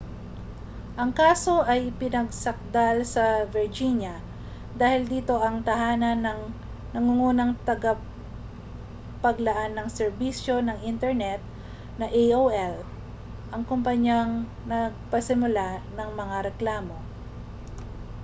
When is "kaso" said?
1.19-1.55